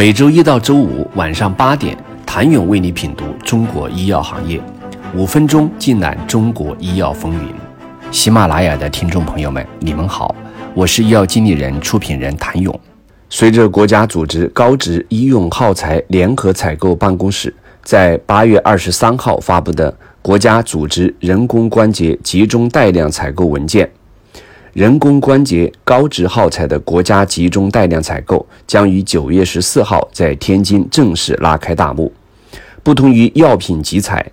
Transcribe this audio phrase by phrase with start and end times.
[0.00, 4.58] 每周一到周五晚上八点，谭勇为你品读中国医药行业，
[5.14, 7.52] 五分钟尽览中国医药风云。
[8.10, 10.34] 喜马拉雅的听众朋友们，你们好，
[10.72, 12.80] 我是医药经理人、出品人谭勇。
[13.28, 23.86] 随着国家组织高值医用耗材联合采购办公室在八月二十三号发布的国家组织人工关节集中带量采购文件。
[24.72, 32.12] 人工关节高值耗材的国家集中带量采购将于九月十四号在天津正式拉开大幕。
[32.84, 34.24] 不同于药品集采，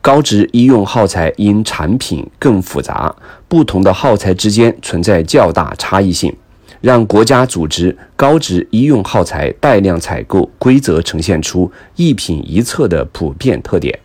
[0.00, 3.12] 高值医用耗材因产品更复杂，
[3.48, 6.32] 不同的耗材之间存在较大差异性，
[6.80, 13.98] 让国家组织高值医用耗材带量采购规则呈现出一品一策的普遍特点。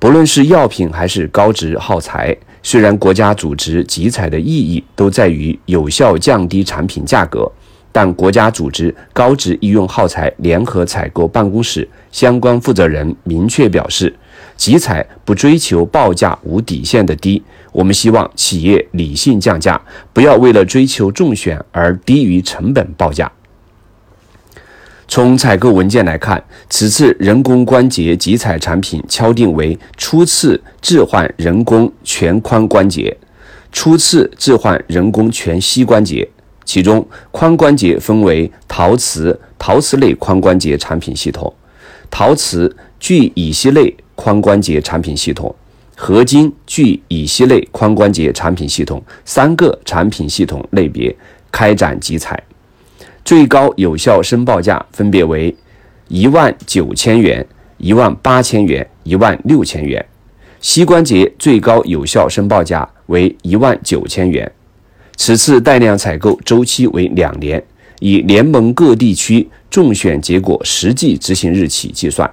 [0.00, 2.36] 不论是药品还是高值耗材。
[2.70, 7.50] 虽然国家组织集采的意义都在于有效降低产品价格，
[7.90, 14.14] 但国家组织高值医用耗材联合采购办公室相关负责人明确表示，
[14.54, 17.42] 集采不追求报价无底线的低，
[17.72, 19.80] 我们希望企业理性降价，
[20.12, 23.32] 不要为了追求中选而低于成本报价。
[25.18, 33.16] 从采购文件来看，此次人工关节集采产品敲定为初次置换人工全髋关节、
[33.72, 36.28] 初次置换人工全膝关节。
[36.64, 41.52] 其中，髋关节分为陶瓷、陶瓷类髋关节产品系统、
[42.08, 45.52] 陶瓷聚乙烯类髋关节产品系统、
[45.96, 51.12] 合金聚乙烯类髋关节产品系统三个产品系统类别
[51.50, 52.40] 开展集采。
[53.28, 55.54] 最高有效申报价分别为
[56.08, 60.02] 一万九千元、一万八千元、一万六千元。
[60.62, 64.50] 膝关节最高有效申报价为一万九千元。
[65.16, 67.62] 此次带量采购周期为两年，
[67.98, 72.32] 以联盟各地区中选结果实际执行日起计算。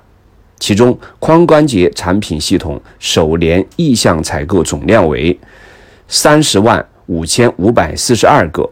[0.59, 5.37] 其中，髋关节产品系统首年意向采购总量为
[6.07, 8.69] 三十万五千五百四十二个。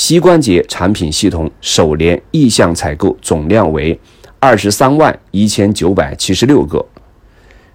[0.00, 3.98] 膝关节产品系统首年意向采购总量为
[4.38, 6.86] 二十三万一千九百七十六个。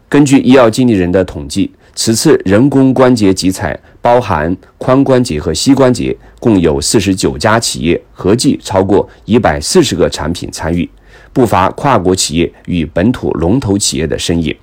[0.08, 10.90] 根据医药经理人的统计，此次人工关节集采包含髋关节和膝关节，共有四十九家企业，合计超过一百四十个产品参与，
[11.34, 14.56] 不乏跨国企业与本土龙头企业的身影。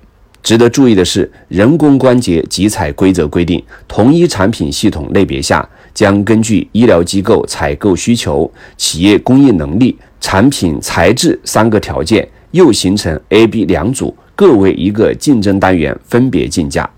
[0.43, 5.67] 值得注意的是，人工关节集采规则规定，同一产品系统类别下。
[5.93, 16.89] 将根据医疗机构采购需求、企业供应能力、产品材质三个条件，又形成 A、B 两组，各为一个竞争单元，分别竞价。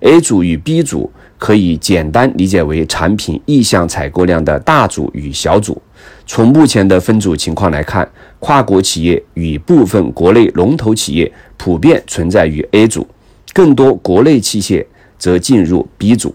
[0.00, 5.80] A 组与 B 组可以简单理解为产品意向采购量的大组与小组。
[6.26, 13.06] 从目前的分组情况来看，跨国企业与部分国内龙头企业普遍存在于 A 组，
[13.52, 14.86] 更多国内器械
[15.18, 16.34] 则进入 B 组。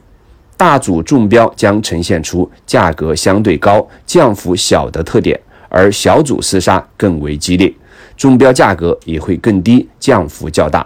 [0.58, 7.74] 大组中标将呈现出价格相对高、降幅小的特点，而小组厮杀更为激烈，
[8.16, 10.86] 中标价格也会更低、降幅较大。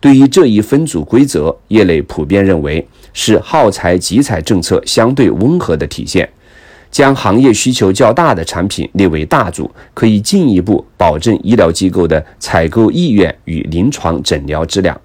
[0.00, 6.28] 对于这一分组规则，业内普遍认为是耗材集采政策相对温和的体现。
[6.96, 14.98] 将行业需求较大的产品列为大组，可以进一步保证医疗机构的采购意愿与临床诊疗质量。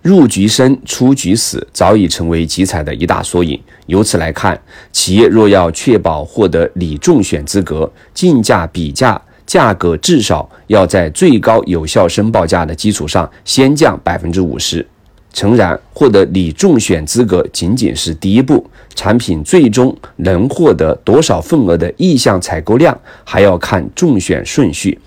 [0.00, 3.60] 入局生，出局死，早已成为集采的一大缩影。
[3.86, 4.56] 由此来看，
[4.92, 14.86] 企业若要确保获得理中选资格，竞价比价价格至少要在最高有效申报价的基础上先降百分之五十。
[15.32, 24.98] 诚然，获得拟中选资格仅仅是第一步，产品最终能获得多少份额的意向采购量，还要看中选顺序。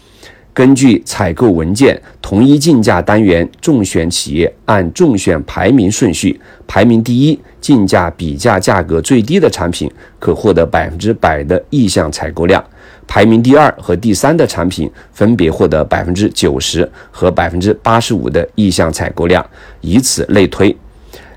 [0.56, 12.64] 根据采购文件，同一竞价单元中选企业按中选排名顺序，排名第一、竞价比价价格最低的产品可获得百分之百的意向采购量；
[13.06, 19.46] 排名第二和第三的产品分别获得百分之九十和百分之八十五的意向采购量，
[19.82, 20.74] 以此类推。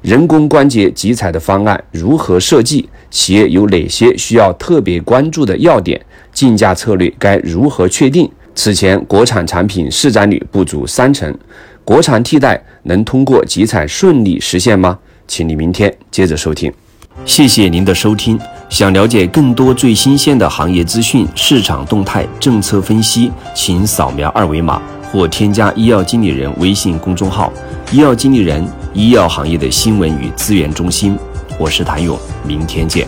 [0.01, 2.89] 人工关节集采的方案如何设计？
[3.11, 6.01] 企业有哪些需要特别关注的要点？
[6.33, 8.31] 竞价策略该如何确定？
[8.61, 11.33] 此前，国产产品市占率不足三成，
[11.85, 14.99] 国产替代能通过集采顺利实现吗？
[15.29, 16.73] 请你明天接着收听。
[17.25, 18.37] 谢谢您的收听。
[18.69, 24.83] 想了解更多最新鲜的行业资讯、市场动态、政策分析，请扫描二维码
[25.13, 27.53] 或添加医药经理人微信公众号
[27.93, 31.17] “医药经理人”，医药行业的新闻与资源中心。
[31.61, 33.07] 我是谭勇，明天见。